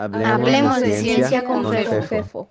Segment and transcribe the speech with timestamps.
[0.00, 2.48] Hablemos, de, ciencia, con, Fefo.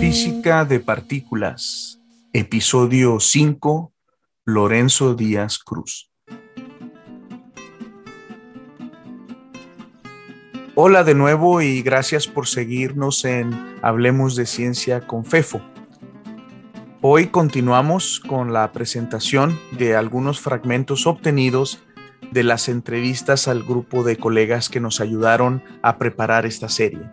[0.00, 2.00] Física de partículas,
[2.32, 3.92] episodio 5,
[4.44, 6.11] Lorenzo Díaz Cruz.
[10.84, 15.62] Hola de nuevo y gracias por seguirnos en Hablemos de Ciencia con FEFO.
[17.00, 21.84] Hoy continuamos con la presentación de algunos fragmentos obtenidos
[22.32, 27.08] de las entrevistas al grupo de colegas que nos ayudaron a preparar esta serie.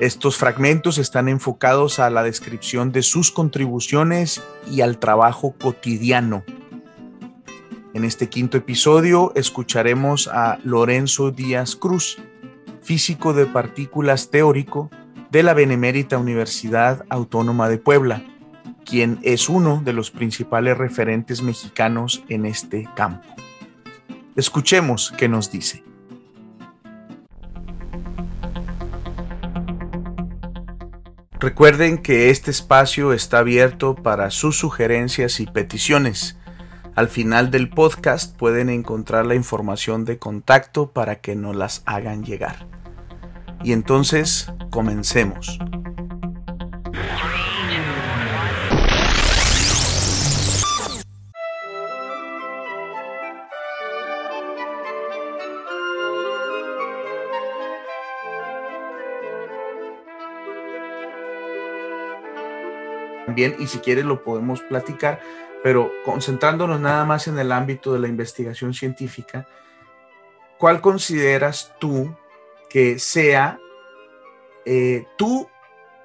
[0.00, 6.44] Estos fragmentos están enfocados a la descripción de sus contribuciones y al trabajo cotidiano
[7.92, 12.18] en este quinto episodio escucharemos a Lorenzo Díaz Cruz,
[12.82, 14.90] físico de partículas teórico
[15.30, 18.22] de la Benemérita Universidad Autónoma de Puebla,
[18.84, 23.26] quien es uno de los principales referentes mexicanos en este campo.
[24.36, 25.82] Escuchemos qué nos dice.
[31.40, 36.39] Recuerden que este espacio está abierto para sus sugerencias y peticiones
[37.00, 42.24] al final del podcast pueden encontrar la información de contacto para que nos las hagan
[42.24, 42.66] llegar.
[43.64, 45.58] Y entonces, comencemos.
[63.28, 65.20] Bien, y si quieres lo podemos platicar
[65.62, 69.46] pero concentrándonos nada más en el ámbito de la investigación científica,
[70.58, 72.14] ¿cuál consideras tú
[72.68, 73.58] que sea
[74.64, 75.48] eh, tú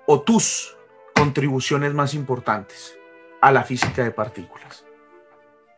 [0.07, 0.75] o tus
[1.13, 2.97] contribuciones más importantes
[3.41, 4.85] a la física de partículas?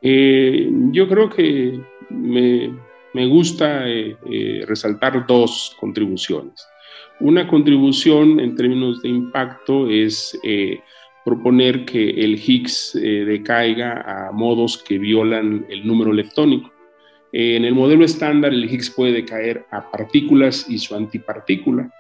[0.01, 1.79] Eh, yo creo que
[2.09, 6.67] me, gusta eh, resaltar dos contribuciones.
[7.19, 10.37] Una contribución en términos de impacto es
[11.27, 16.71] proponer que el Higgs eh, decaiga a modos que violan el número leptónico.
[17.33, 21.91] en el modelo estándar, el Higgs puede decaer a partículas y su antipartícula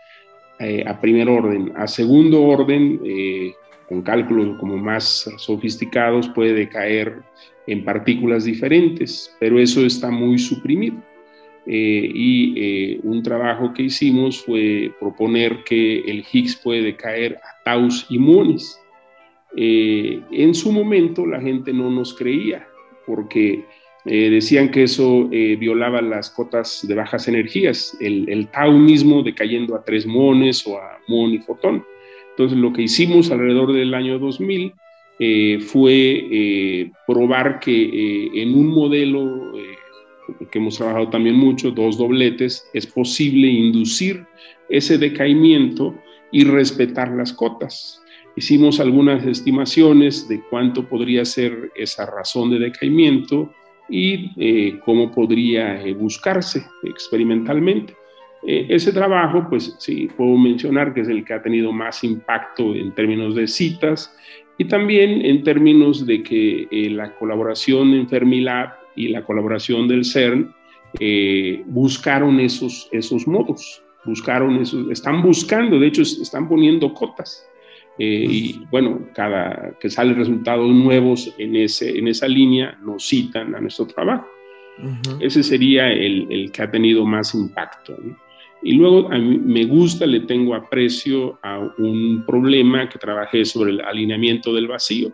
[0.59, 1.73] eh, a primer orden.
[1.75, 3.51] A segundo orden, eh,
[3.89, 7.17] con cálculos como más sofisticados, puede decaer
[7.67, 11.03] en partículas diferentes, pero eso está muy suprimido.
[11.65, 18.17] y un trabajo que hicimos fue proponer que el Higgs puede decaer a taus y
[18.17, 18.79] muones.
[19.55, 22.67] Eh, en su momento la gente no nos creía
[23.05, 23.63] porque
[24.05, 29.75] eh, decían que eso eh, violaba las cotas de bajas energías, el, tau mismo decayendo
[29.75, 31.85] a tres mones o a mon y fotón.
[32.31, 34.73] Entonces lo que hicimos alrededor del año 2000
[35.61, 39.51] fue probar que en un modelo
[40.51, 44.27] que hemos trabajado también mucho, dos dobletes, es posible inducir
[44.69, 45.95] ese decaimiento
[46.31, 48.01] y respetar las cotas.
[48.37, 53.51] Hicimos algunas estimaciones de cuánto podría ser esa razón de decaimiento
[53.89, 57.95] y eh, cómo podría eh, buscarse experimentalmente.
[58.45, 62.75] Eh, ese trabajo, pues sí, puedo mencionar que es el que ha tenido más impacto
[62.75, 64.15] en términos de citas
[64.59, 70.53] y también en términos de que la colaboración en Fermilab y la colaboración del CERN
[71.65, 77.47] buscaron esos, esos modos, buscaron esos, están buscando, de hecho están poniendo cotas
[77.99, 83.55] eh, y bueno, cada que salen resultados nuevos en, ese, en esa línea, nos citan
[83.55, 84.27] a nuestro trabajo.
[85.19, 87.97] Ese sería el, el, que ha tenido más impacto.
[88.61, 93.71] Y luego a mí me gusta, le tengo aprecio a un problema que trabajé sobre
[93.71, 95.11] el alineamiento del vacío,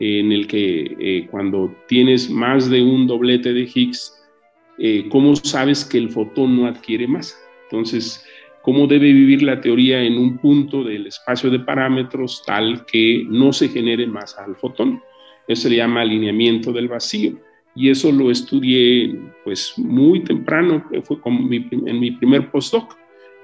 [0.00, 4.20] en el que eh, cuando tienes más de un doblete de Higgs,
[4.78, 7.36] eh, ¿cómo sabes que el fotón no adquiere masa?
[7.64, 8.24] Entonces,
[8.64, 13.52] cómo debe vivir la teoría en un punto del espacio de parámetros tal que no
[13.52, 15.02] se genere masa al fotón.
[15.46, 17.34] Eso se llama alineamiento del vacío.
[17.74, 22.96] Y eso lo estudié pues muy temprano, fue en mi primer postdoc.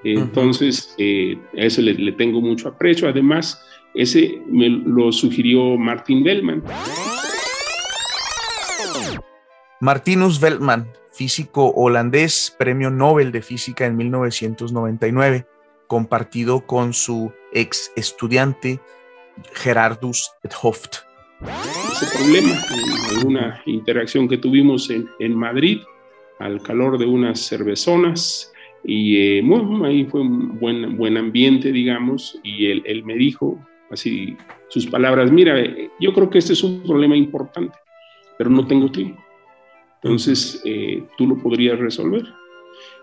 [0.03, 3.07] Entonces, eh, eso le, tengo mucho aprecio.
[3.07, 3.63] Además,
[3.93, 6.63] ese me lo sugirió Martin Bellman.
[9.79, 15.45] Martinus Veltman físico holandés, premio Nobel de Física en 1999,
[15.87, 18.79] compartido con su ex estudiante
[19.53, 20.99] Gerardus et Hooft.
[21.91, 25.81] Ese problema, en alguna interacción que tuvimos en, en Madrid,
[26.39, 28.47] al calor de unas cervezonas,
[28.83, 33.63] Y eh, bueno, ahí fue un buen, buen ambiente, digamos, y él, él, me dijo,
[33.91, 34.35] así,
[34.69, 35.55] sus palabras, mira,
[35.99, 37.77] yo creo que este es un problema importante,
[38.39, 39.21] pero no tengo tiempo.
[40.03, 42.23] Entonces, eh, tú lo podrías resolver.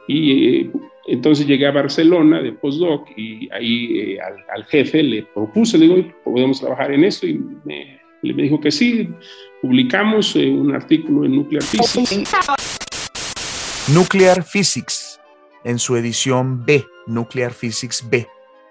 [0.08, 0.70] Y eh,
[1.06, 6.12] entonces llegué a Barcelona de postdoc y ahí al, al, jefe le propuse, le digo,
[6.24, 9.08] podemos trabajar en esto y me, me dijo que sí.
[9.62, 12.34] Publicamos un artículo en Nuclear Physics.
[13.92, 15.18] Nuclear Physics
[15.64, 18.26] en su edición B, Nuclear Physics B,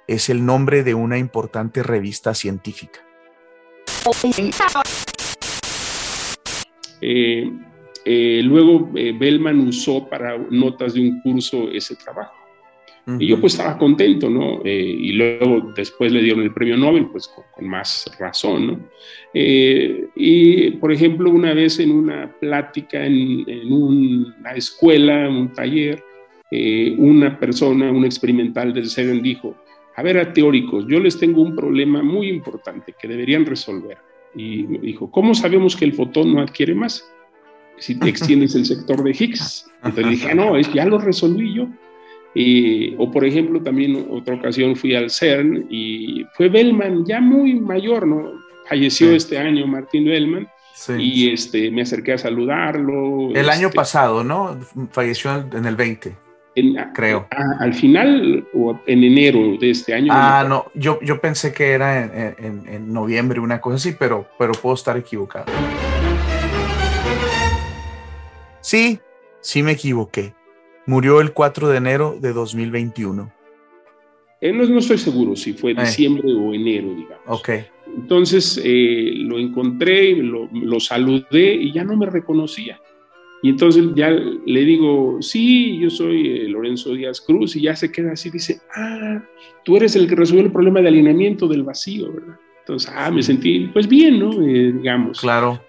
[0.07, 3.00] es el nombre de una importante revista científica.
[7.01, 7.51] Eh,
[8.07, 12.33] eh, luego eh, Bellman usó para notas de un curso ese trabajo.
[13.19, 14.59] Y yo pues estaba contento, ¿no?
[14.65, 18.80] y luego después le dieron el premio Nobel, pues con, más razón, ¿no?
[19.33, 26.03] y por ejemplo, una vez en una plática en, en una escuela, en un taller,
[26.50, 29.56] eh, una persona, un experimental del CERN dijo,
[29.95, 33.98] a ver a teóricos, yo les tengo un problema muy importante que deberían resolver.
[34.36, 37.12] Y dijo, ¿cómo sabemos que el fotón no adquiere más?
[37.77, 39.69] Si te extiendes el sector de Higgs.
[39.83, 41.68] Entonces dije, no, es, ya lo resolví yo.
[42.97, 48.07] o por ejemplo, también otra ocasión fui al CERN y fue Bellman, ya muy mayor,
[48.07, 48.31] ¿no?
[48.68, 50.47] Falleció este año Martín Bellman.
[50.97, 53.33] y este, me acerqué a saludarlo.
[53.35, 54.57] El año este pasado, ¿no?
[54.91, 56.27] Falleció en el 20
[56.94, 57.27] creo.
[57.59, 60.12] al final o en enero de este año.
[60.13, 64.53] Ah, no, yo, yo pensé que era en, en, noviembre, una cosa así, pero, pero
[64.53, 65.45] puedo estar equivocado.
[68.68, 69.00] Sí,
[69.40, 70.34] sí me equivoqué.
[70.88, 73.31] Murió el 4 de enero de 2021.
[74.42, 75.75] Eh, no, no, estoy seguro si fue eh.
[75.75, 77.24] diciembre o enero, digamos.
[77.28, 77.50] Ok.
[77.96, 82.78] Entonces eh, lo encontré, lo, lo saludé y ya no me reconocía.
[83.42, 88.12] Y entonces ya le digo, sí, yo soy Lorenzo Díaz Cruz, y ya se queda
[88.12, 89.24] así, dice, ah,
[89.63, 92.36] tú eres el que resolvió el problema de alineamiento del vacío, ¿verdad?
[92.60, 94.38] Entonces, ah, me sentí, pues bien, ¿no?
[94.38, 95.22] Digamos.
[95.22, 95.62] Claro,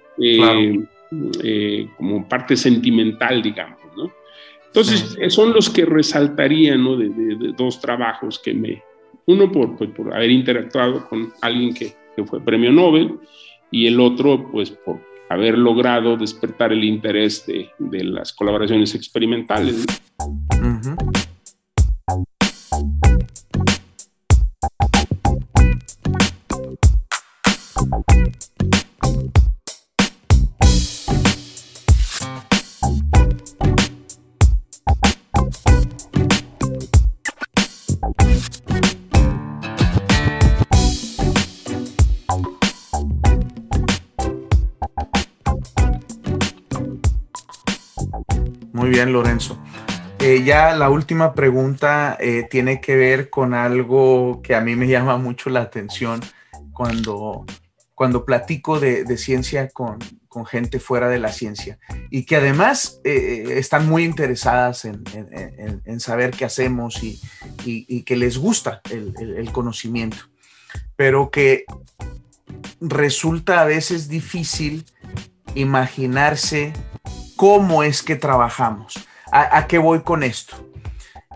[1.43, 4.13] eh, como parte sentimental, digamos, ¿no?
[4.67, 6.97] Entonces, son los que resaltarían, ¿no?
[6.97, 8.83] De, dos trabajos que me,
[9.27, 13.19] uno por, pues, por haber interactuado con alguien que, que fue premio Nobel,
[13.71, 15.01] y el otro, pues, por
[15.31, 19.85] haber logrado despertar el interés de, de las colaboraciones experimentales.
[49.09, 49.61] Lorenzo.
[50.21, 54.89] Eh, ya la última pregunta eh, tiene que ver con algo que a mí me
[54.89, 56.21] llama mucho la atención
[56.73, 57.47] cuando,
[57.95, 59.99] cuando platico de, ciencia con,
[60.47, 66.45] gente fuera de la ciencia y que además eh, están muy interesadas en, saber qué
[66.45, 70.19] hacemos y, que les gusta el conocimiento,
[70.95, 71.65] pero que
[72.81, 74.85] resulta a veces difícil
[75.55, 76.73] imaginarse
[77.39, 79.09] cómo es que trabajamos.
[79.31, 80.57] ¿A, qué voy con esto?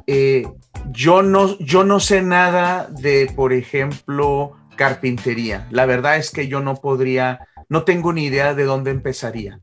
[0.09, 0.49] Eh,
[0.91, 5.69] yo, no, yo no sé nada de, por ejemplo, carpintería.
[5.71, 9.61] La verdad es que yo no podría, no tengo ni idea de dónde empezaría.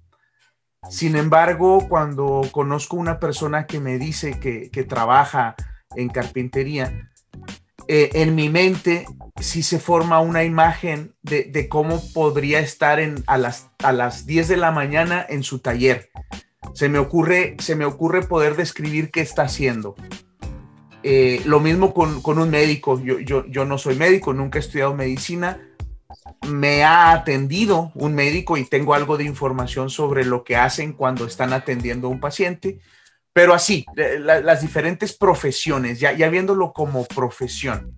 [0.89, 5.55] Sin embargo, cuando conozco una persona que me dice que, trabaja
[5.93, 7.11] en carpintería,
[7.89, 9.05] eh, en mi mente
[9.41, 14.48] sí se forma una imagen de, cómo podría estar en, a, las, a las 10
[14.48, 16.10] de la mañana en su taller
[16.74, 19.96] se me ocurre, se me ocurre poder describir qué está haciendo.
[21.03, 23.01] Eh, lo mismo con, un médico.
[23.01, 25.62] Yo, yo, no soy médico, nunca he estudiado medicina.
[26.48, 31.25] Me ha atendido un médico y tengo algo de información sobre lo que hacen cuando
[31.25, 32.79] están atendiendo a un paciente.
[33.39, 37.98] Pero así, las diferentes profesiones, ya, ya viéndolo como profesión.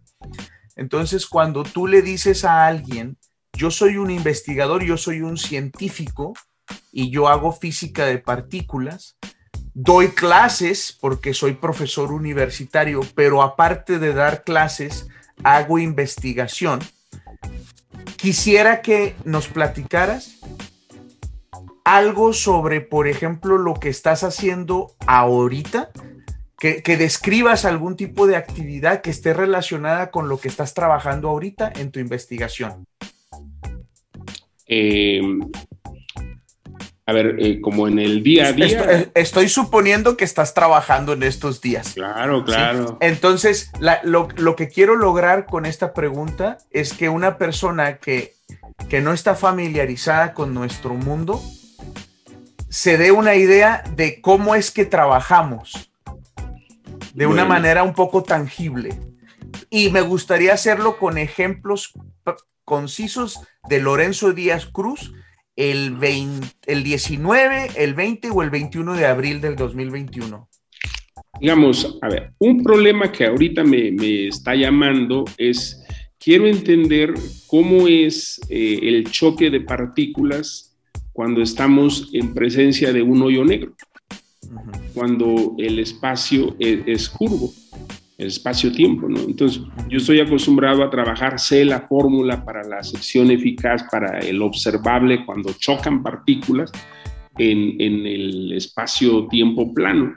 [0.75, 3.17] Entonces, cuando tú le dices a alguien,
[3.53, 6.33] yo soy un investigador, yo soy un científico,
[6.91, 9.17] y yo hago física de partículas.
[9.73, 15.07] Doy clases porque soy profesor universitario, pero aparte de dar clases,
[15.43, 16.81] hago investigación.
[18.15, 20.35] Quisiera que nos platicaras
[21.83, 25.91] algo sobre, por ejemplo, lo que estás haciendo ahorita,
[26.57, 31.73] que, describas algún tipo de actividad que esté relacionada con lo que estás trabajando ahorita
[31.75, 32.85] en tu investigación.
[34.67, 35.21] Eh,
[37.07, 39.09] a ver, eh, como en el día a día.
[39.15, 41.93] Estoy, suponiendo que estás trabajando en estos días.
[41.95, 42.99] Claro, claro.
[43.01, 43.71] Entonces,
[44.03, 48.33] lo, que quiero lograr con esta pregunta es que una persona que,
[48.87, 51.41] que no está familiarizada con nuestro mundo
[52.71, 55.91] se dé una idea de cómo es que trabajamos
[57.13, 58.97] de una manera un poco tangible.
[59.69, 61.91] Y me gustaría hacerlo con ejemplos
[62.63, 65.11] concisos de Lorenzo Díaz Cruz
[65.57, 70.47] el, 20, el 19, el 20 o el 21 de abril del 2021?
[71.41, 75.83] Digamos, a ver, un problema que ahorita me, me está llamando es,
[76.17, 77.13] quiero entender
[77.47, 80.70] cómo es eh, el choque de partículas
[81.21, 83.75] cuando estamos en presencia de un hoyo negro,
[84.95, 87.53] cuando el espacio es, es curvo
[88.17, 89.19] el espacio-tiempo, ¿no?
[89.19, 94.41] Entonces, yo estoy acostumbrado a trabajar, sé la fórmula para la sección eficaz, para el
[94.41, 96.71] observable cuando chocan partículas
[97.37, 100.15] en, en el espacio-tiempo plano.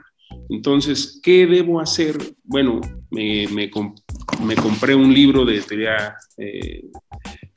[0.49, 2.17] Entonces, ¿qué debo hacer?
[2.43, 2.81] Bueno,
[3.11, 3.69] me, me,
[4.43, 6.83] me compré un libro de teoría eh,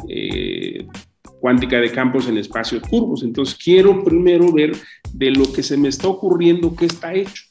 [0.06, 0.86] eh,
[1.40, 3.22] cuántica de campos en espacios curvos.
[3.22, 4.72] Entonces, quiero primero ver
[5.12, 7.44] de lo que se me está ocurriendo qué está hecho.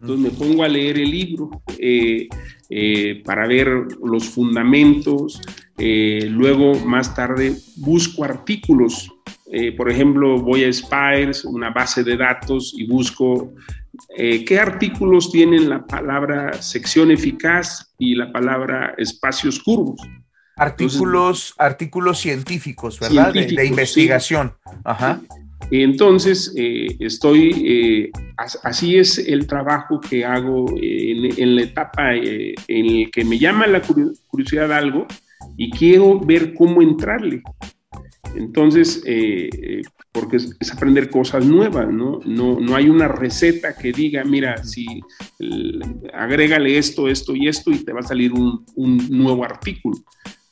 [0.00, 2.28] Entonces me pongo a leer el libro eh,
[2.70, 3.68] eh, para ver
[4.02, 5.40] los fundamentos.
[5.76, 9.12] Eh, luego, más tarde, busco artículos.
[9.76, 13.54] por ejemplo, voy a Spires, una base de datos, y busco
[14.14, 20.00] qué artículos tienen la palabra sección eficaz y la palabra espacios curvos.
[20.58, 23.32] Artículos, artículos científicos, ¿verdad?
[23.32, 24.54] de, investigación.
[24.84, 25.20] Ajá.
[25.70, 28.10] Entonces, eh, estoy, eh,
[28.62, 33.66] así es el trabajo que hago en, la etapa eh, en la que me llama
[33.66, 33.82] la
[34.28, 35.06] curiosidad algo
[35.56, 37.42] y quiero ver cómo entrarle.
[38.34, 39.02] Entonces,
[40.12, 42.20] porque es, aprender cosas nuevas, ¿no?
[42.24, 42.60] ¿no?
[42.60, 44.86] No hay una receta que diga, mira, si
[46.14, 49.98] agrégale esto, esto y esto y te va a salir un, un nuevo artículo.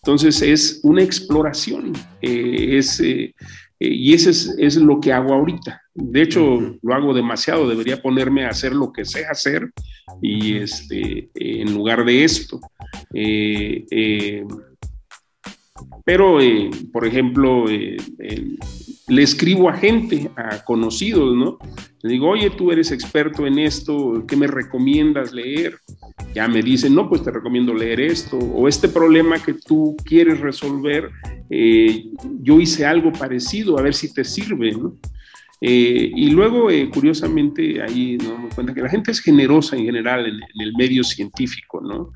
[0.07, 3.03] Entonces, es una exploración, es
[3.79, 5.83] eh, y eso es, lo que hago ahorita.
[5.95, 9.71] De hecho, lo hago demasiado, debería ponerme a hacer lo que sé hacer
[10.23, 12.61] y este, en lugar de esto.
[13.13, 14.45] Eh, eh,
[16.05, 16.39] pero,
[16.93, 17.65] por ejemplo,
[19.09, 21.59] le escribo a gente, a conocidos, ¿no?
[22.03, 25.79] Le digo, oye, tú eres experto en esto, ¿qué me recomiendas leer?
[26.35, 30.41] Ya me dicen, no, pues te recomiendo leer esto, o este problema que tú quieres
[30.41, 31.11] resolver,
[31.51, 32.07] eh,
[32.41, 34.97] yo hice algo parecido, a ver si te sirve, ¿no?
[35.61, 39.85] Eh, y luego, eh, curiosamente, ahí nos damos cuenta que la gente es generosa en
[39.85, 42.13] general en, el medio científico, ¿no?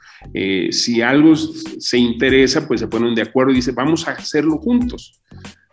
[0.70, 5.20] si algo se interesa, pues se ponen de acuerdo y dicen, vamos a hacerlo juntos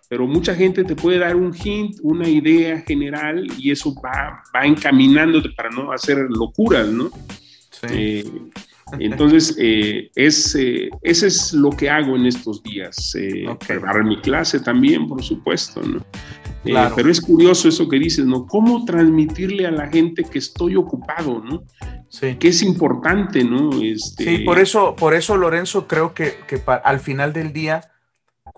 [0.10, 4.66] pero mucha gente te puede dar un hint, una idea general y eso va, va
[4.66, 7.10] encaminándote para no hacer locuras, ¿no?
[7.72, 7.88] Sí.
[7.90, 8.24] Eh,
[9.00, 13.16] entonces, eh, es, eh, ese es lo que hago en estos días.
[13.16, 13.46] Eh,
[14.04, 16.06] mi clase también, por supuesto, ¿no?
[16.64, 16.96] Claro.
[16.98, 18.46] pero es curioso eso que dices, ¿no?
[18.46, 21.64] ¿Cómo transmitirle a la gente que estoy ocupado, ¿no?
[22.10, 22.36] Sí.
[22.36, 23.70] Que es importante, ¿no?
[23.82, 24.26] Este...
[24.26, 27.82] Sí, por eso, por eso, Lorenzo, creo que, que al final del día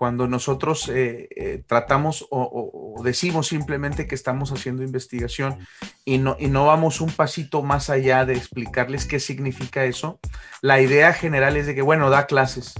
[0.00, 5.58] cuando nosotros eh, eh, tratamos o, decimos simplemente que estamos haciendo investigación
[6.06, 10.18] y no, y no vamos un pasito más allá de explicarles qué significa eso,
[10.62, 12.72] la idea general es de que, bueno, da clases,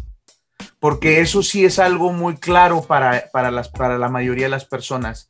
[0.78, 4.64] porque eso sí es algo muy claro para, para, las, para la mayoría de las
[4.64, 5.28] personas.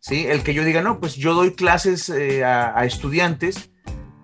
[0.00, 0.26] ¿sí?
[0.26, 3.70] El que yo diga, no, pues yo doy clases eh, a, a estudiantes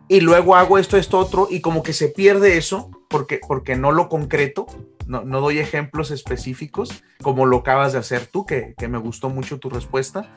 [0.08, 3.92] y luego hago esto, esto, otro, y como que se pierde eso porque, porque no
[3.92, 4.66] lo concreto
[5.08, 9.70] no, doy ejemplos específicos, como lo acabas de hacer tú, que, me gustó mucho tu
[9.70, 10.30] respuesta.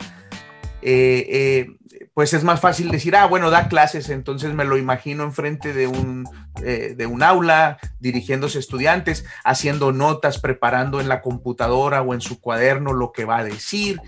[0.82, 5.24] Eh, eh, pues es más fácil decir, ah, bueno, da clases, entonces me lo imagino
[5.24, 6.28] enfrente de un,
[6.63, 12.40] eh, de un aula, dirigiéndose estudiantes, haciendo notas, preparando en la computadora o en su
[12.40, 14.01] cuaderno lo que va a decir,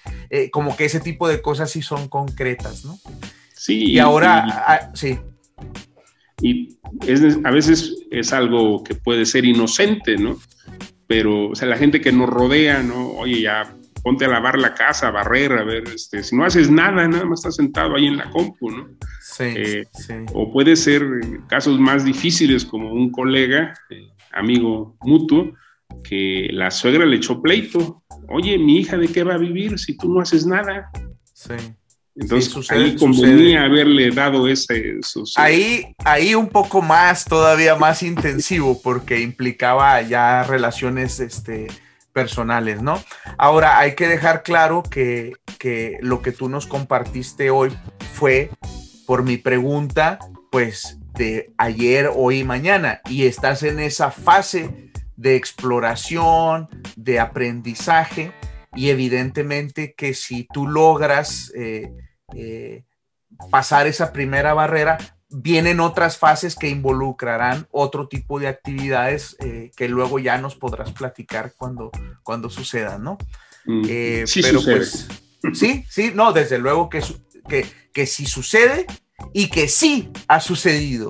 [0.52, 2.98] como que ese tipo de cosas sí son concretas, ¿no?
[3.56, 3.92] Sí.
[3.92, 5.20] Y ahora, ah, sí.
[6.42, 6.78] Y
[7.44, 10.38] a veces es algo que puede ser inocente, ¿no?
[11.08, 13.12] pero, o sea, la gente que nos rodea, ¿no?
[13.12, 16.70] Oye, ya ponte a lavar la casa, a barrer, a ver, este, si no haces
[16.70, 18.90] nada, nada más estás sentado ahí en la compu, ¿no?
[19.22, 20.14] Sí, eh, sí.
[20.34, 21.04] O puede ser
[21.48, 25.54] casos más difíciles como un colega, eh, amigo mutuo,
[26.04, 28.04] que la suegra le echó pleito.
[28.30, 30.90] Oye, mi hija, ¿de qué va a vivir si tú no haces nada?
[31.34, 31.54] Sí.
[32.16, 35.00] Entonces, ahí convenía haberle dado ese...
[35.36, 41.68] Ahí, ahí un poco más, todavía más intensivo, porque implicaba ya relaciones este,
[42.14, 43.04] personales, ¿no?
[43.38, 47.76] Ahora, hay que dejar claro que, que lo que tú nos compartiste hoy
[48.14, 48.52] fue
[49.08, 50.20] por mi pregunta,
[50.52, 58.32] pues, de ayer, hoy y mañana, y estás en esa fase de exploración, de aprendizaje,
[58.76, 61.92] y evidentemente que si tú logras eh,
[62.36, 62.84] eh,
[63.52, 64.98] pasar esa primera barrera,
[65.30, 70.92] vienen otras fases que involucrarán otro tipo de actividades eh, que luego ya nos podrás
[70.92, 71.92] platicar cuando,
[72.24, 73.18] cuando sucedan, ¿no?
[73.66, 75.08] Mm, sí, pero pues,
[75.54, 77.02] sí, sí, no, desde luego que,
[77.48, 78.86] que, que sí sucede
[79.34, 81.10] y que sí ha sucedido.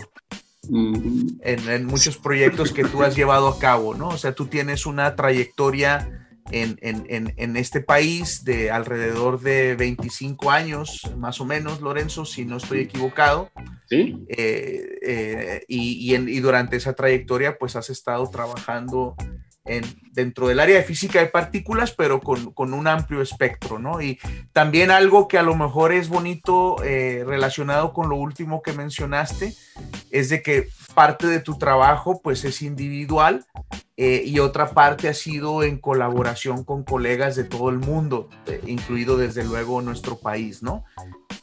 [0.66, 4.08] En, en, muchos proyectos que tú has llevado a cabo, ¿no?
[4.08, 10.52] O sea, tú tienes una trayectoria en, en, en, este país de alrededor de 25
[10.52, 13.52] años, más o menos, Lorenzo, si no estoy equivocado.
[13.90, 14.26] Sí.
[14.30, 19.16] Eh, eh, y, y, durante esa trayectoria, pues has estado trabajando
[19.66, 24.02] en, dentro del área de física de partículas, pero con, con, un amplio espectro, ¿no?
[24.02, 24.20] Y
[24.52, 29.54] también algo que a lo mejor es bonito eh, relacionado con lo último que mencionaste,
[30.12, 33.46] es de que parte de tu trabajo pues es individual
[33.98, 38.62] eh, y otra parte ha sido en colaboración con colegas de todo el mundo, eh,
[38.68, 40.84] incluido desde luego nuestro país, ¿no?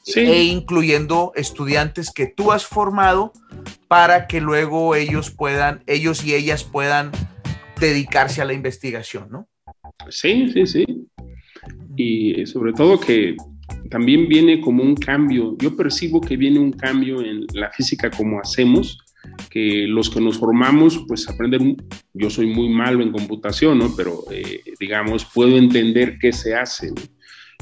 [0.03, 0.21] Sí.
[0.21, 3.33] E incluyendo estudiantes que tú has formado
[3.89, 7.13] para que luego ellos puedan, ellos y ellas puedan
[7.81, 9.49] dedicarse a la investigación, ¿no?
[10.09, 10.87] Sí, sí, sí.
[11.97, 13.37] Y sobre todo que
[13.91, 18.41] también viene como un cambio, yo percibo que viene un cambio en la física como
[18.41, 18.99] hacemos,
[19.51, 21.61] que los que nos formamos, pues aprender,
[22.15, 23.95] yo soy muy malo en computación, ¿no?
[23.97, 27.03] Pero eh, digamos, puedo entender qué se hace, ¿no?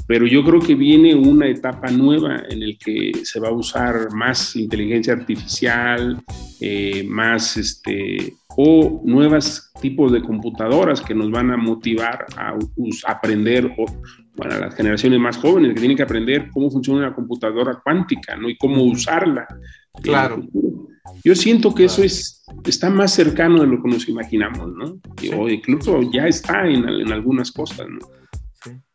[0.08, 4.10] Pero yo creo que viene una etapa nueva en el que se va a usar
[4.14, 6.18] más inteligencia artificial,
[6.62, 12.56] eh, más este, o nuevos tipos de computadoras que nos van a motivar a,
[13.06, 13.84] aprender, o
[14.34, 18.48] bueno, las generaciones más jóvenes que tienen que aprender cómo funciona una computadora cuántica, ¿no?
[18.48, 19.46] Y cómo usarla.
[20.02, 20.42] Claro.
[21.22, 25.00] Yo siento que eso es, está más cercano de lo que nos imaginamos, ¿no?
[25.36, 28.17] O incluso ya está en, en algunas cosas, ¿no?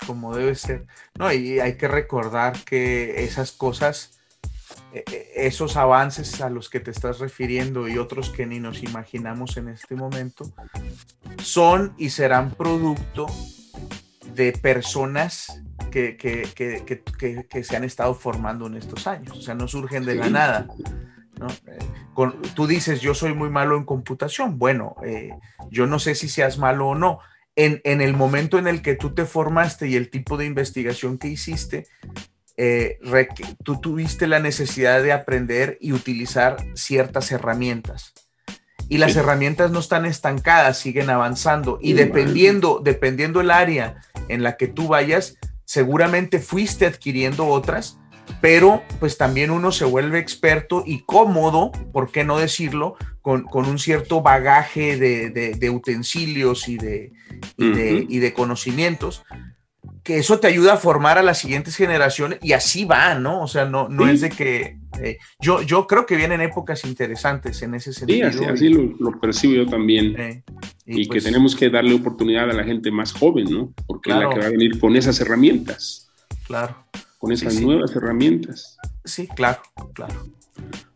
[0.06, 0.86] Como debe ser.
[1.17, 4.19] No, y hay que recordar que esas cosas,
[4.93, 8.84] e, e, esos avances a los que te estás refiriendo y otros que ni nos
[8.84, 10.52] imaginamos en este momento,
[11.41, 13.26] son y serán producto
[14.36, 19.38] de personas que, que, que, que se han estado formando en estos años.
[19.38, 20.67] O sea, no surgen de la nada.
[21.39, 21.47] ¿no?
[21.47, 21.80] Eh,
[22.13, 24.58] con, tú dices, yo soy muy malo en computación.
[24.58, 25.32] Bueno, eh,
[25.69, 27.19] yo no sé si seas malo o no,
[27.55, 31.27] en, el momento en el que tú te formaste y el tipo de investigación que
[31.27, 31.87] hiciste,
[32.57, 32.99] eh,
[33.63, 38.13] tú tuviste la necesidad de aprender y utilizar ciertas herramientas.
[38.89, 41.79] Y las herramientas no están estancadas, siguen avanzando.
[41.81, 47.97] Y dependiendo, dependiendo el área en la que tú vayas, seguramente fuiste adquiriendo otras,
[48.43, 52.97] pero pues también uno se vuelve experto y cómodo, ¿por qué no decirlo?
[53.21, 57.13] Con, un cierto bagaje de, utensilios y de,
[57.57, 59.23] y, de, conocimientos,
[60.03, 63.41] que eso te ayuda a formar a las siguientes generaciones y así va, ¿no?
[63.41, 64.77] O sea, no, no es de que...
[65.01, 68.29] Eh, yo, yo creo que vienen épocas interesantes en ese sentido.
[68.31, 70.19] Sí, así, lo, percibo yo también.
[70.19, 70.43] Eh,
[70.86, 73.73] y, que pues tenemos que darle oportunidad a la gente más joven, ¿no?
[73.88, 76.12] Porque es la que va a venir con esas herramientas.
[76.45, 76.83] Claro
[77.23, 78.77] con esas nuevas herramientas.
[79.05, 79.62] Sí, claro,
[79.93, 80.13] claro.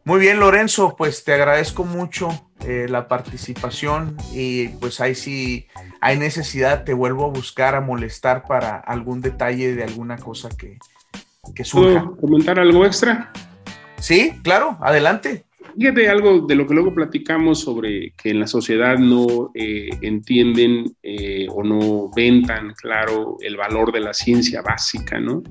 [0.04, 5.68] Muy bien, Lorenzo, pues te agradezco mucho eh, la participación y pues ahí si
[6.02, 10.80] hay necesidad te vuelvo a buscar, a molestar para algún detalle de alguna cosa que,
[11.56, 12.04] que surja.
[12.04, 13.32] ¿Puedo comentar algo extra?
[13.98, 15.46] Sí, claro, adelante.
[15.80, 20.94] Fíjate algo de lo que luego platicamos sobre que en la sociedad no eh, entienden
[21.02, 25.42] eh, o no ven tan claro el valor de la ciencia básica, ¿no?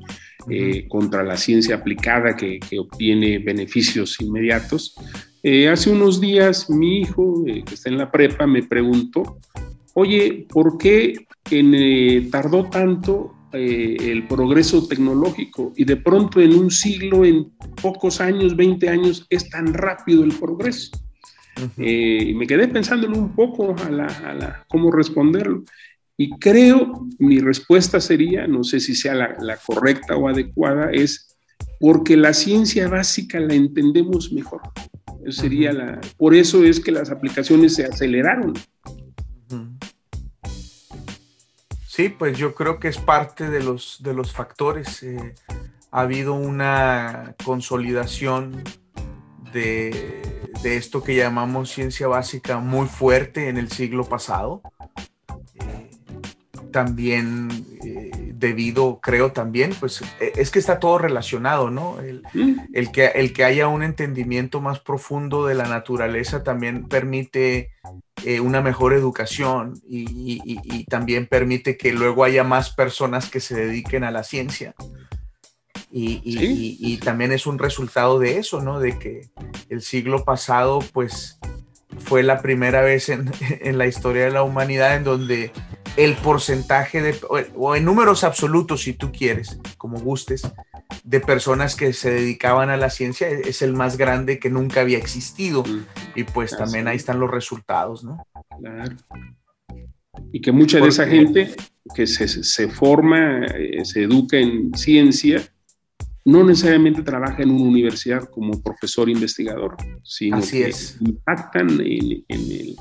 [0.48, 4.94] Eh, contra la ciencia aplicada que, obtiene beneficios inmediatos.
[5.42, 9.38] Eh, hace unos días mi hijo, eh, que está en la prepa, me preguntó,
[9.94, 11.26] oye, ¿por qué
[12.30, 18.88] tardó tanto el progreso tecnológico y de pronto en un siglo, en pocos años, 20
[18.88, 20.92] años, es tan rápido el progreso?
[21.78, 25.64] y me quedé pensándolo un poco a la, cómo responderlo.
[26.18, 31.36] Y creo, mi respuesta sería, no sé si sea la, correcta o adecuada, es
[31.78, 34.62] porque la ciencia básica la entendemos mejor.
[35.26, 38.54] Eso sería la, por eso es que las aplicaciones se aceleraron.
[41.86, 45.02] Sí, pues yo creo que es parte de los, de los factores.
[45.02, 45.34] Eh,
[45.90, 48.62] ha habido una consolidación
[49.52, 54.62] de, de, esto que llamamos ciencia básica muy fuerte en el siglo pasado
[56.76, 57.48] también
[57.82, 61.98] eh, debido, creo también, pues e, es que está todo relacionado, ¿no?
[62.00, 62.92] El, mm.
[62.92, 67.70] que, el que haya un entendimiento más profundo de la naturaleza también permite
[68.26, 74.04] eh, una mejor educación y, también permite que luego haya más personas que se dediquen
[74.04, 74.74] a la ciencia.
[75.90, 78.80] Y, también es un resultado de eso, ¿no?
[78.80, 79.30] De que
[79.70, 81.38] el siglo pasado, pues,
[82.00, 85.52] fue la primera vez en, en la historia de la humanidad en donde
[85.96, 87.16] el porcentaje de,
[87.54, 90.42] o en números absolutos, si tú quieres, como gustes,
[91.04, 94.98] de personas que se dedicaban a la ciencia es el más grande que nunca había
[94.98, 95.64] existido.
[96.14, 98.24] Y pues también ahí están los resultados, ¿no?
[98.58, 98.96] Claro.
[100.32, 101.54] Y que mucha de esa gente
[101.94, 105.42] que se, se forma, eh, se educa en ciencia,
[106.24, 112.76] no necesariamente trabaja en una universidad como profesor investigador, sino que impactan en, en el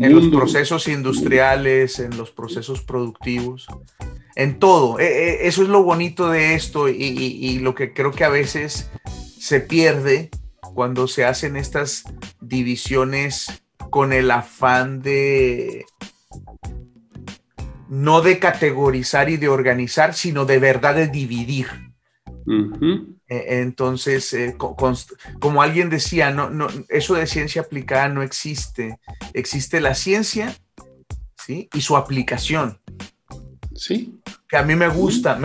[0.00, 3.66] en los procesos industriales, en los procesos productivos,
[4.34, 4.98] en todo.
[4.98, 8.90] E, e, eso es lo bonito de esto y, lo que creo que a veces
[9.38, 10.30] se pierde
[10.74, 12.04] cuando se hacen estas
[12.40, 15.84] divisiones con el afán de
[17.88, 21.66] no de categorizar y de organizar, sino de verdad de dividir.
[23.30, 28.98] Entonces, eh, como alguien decía, no, no, eso de ciencia aplicada no existe.
[29.34, 30.56] Existe la ciencia
[31.46, 31.68] ¿sí?
[31.72, 32.80] y su aplicación.
[33.76, 34.20] Sí.
[34.48, 35.38] Que a mí me gusta.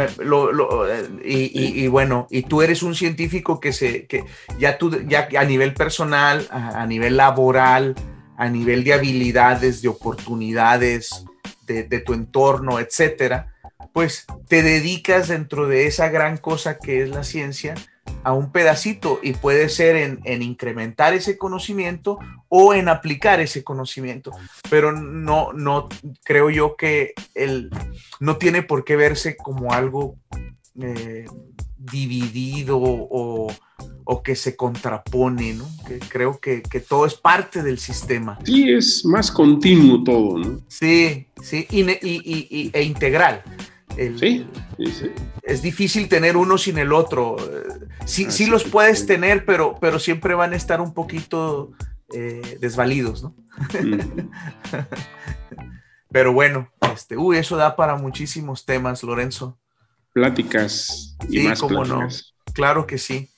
[1.23, 4.25] y, bueno, y tú eres un científico que, se, que
[4.57, 7.93] ya, tú, ya a nivel personal, a, nivel laboral,
[8.35, 11.23] a nivel de habilidades, de oportunidades,
[11.67, 13.54] de, de tu entorno, etcétera,
[13.95, 17.75] pues te dedicas dentro de esa gran cosa que es la ciencia
[18.23, 24.31] a un pedacito y puede ser en, incrementar ese conocimiento o en aplicar ese conocimiento,
[24.69, 25.87] pero no, no
[26.25, 27.69] creo yo que el,
[28.19, 30.17] no tiene por qué verse como algo
[30.77, 31.27] eh,
[31.77, 33.47] dividido o,
[34.25, 35.69] que se contrapone, ¿no?
[35.87, 38.39] Que creo que, todo es parte del sistema.
[38.43, 40.61] Sí, es más continuo todo, ¿no?
[40.67, 43.43] Sí, sí, y, e integral
[44.17, 44.47] sí,
[45.43, 47.37] Es difícil tener uno sin el otro.
[48.05, 51.71] Sí, sí los puedes tener, pero, pero siempre van a estar un poquito
[52.13, 53.35] eh, desvalidos, ¿no?
[56.11, 59.59] pero bueno, este, uy, eso da para muchísimos temas, Lorenzo.
[60.13, 62.07] Pláticas y más No.
[62.53, 63.31] Claro que sí.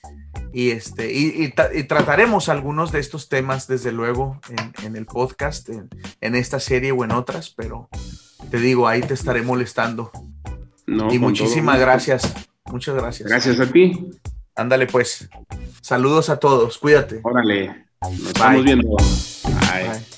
[0.53, 1.51] Y, este, y,
[1.87, 4.39] trataremos algunos de estos temas, desde luego,
[4.83, 7.89] en, el podcast, en, esta serie o en otras, pero
[8.49, 10.11] te digo, ahí te estaré molestando
[10.85, 12.33] y muchísimas gracias.
[12.65, 13.29] Muchas gracias.
[13.29, 14.09] Gracias a ti.
[14.55, 15.29] Ándale pues.
[15.81, 16.77] Saludos a todos.
[16.77, 17.19] Cuídate.
[17.23, 17.87] Órale.
[18.01, 18.95] Nos estamos viendo.
[18.95, 20.17] Bye.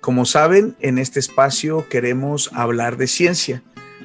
[0.00, 3.62] Como saben, en este espacio queremos hablar de ciencia,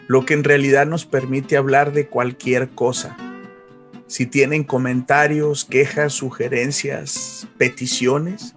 [0.08, 3.18] lo que en realidad nos permite hablar de cualquier cosa
[4.08, 8.56] si tienen comentarios, quejas, sugerencias, peticiones,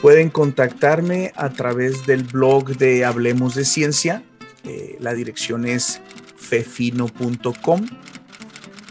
[0.00, 4.22] pueden contactarme a través del blog de Hablemos de Ciencia.
[4.64, 6.00] Eh, la dirección es
[6.36, 7.84] fefino.com